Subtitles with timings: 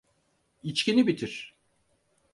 [0.63, 1.55] İçkini bitir.